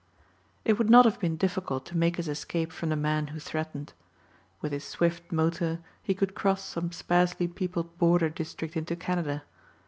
[0.65, 3.93] It would not have been difficult to make his escape from the man who threatened.
[4.59, 9.43] With his swift motor he could cross some sparsely peopled border district into Canada.